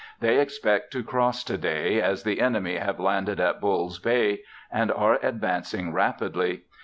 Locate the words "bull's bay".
3.61-4.41